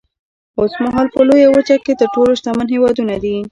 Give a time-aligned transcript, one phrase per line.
[0.61, 3.35] اوسمهال په لویه وچه کې تر ټولو شتمن هېوادونه دي.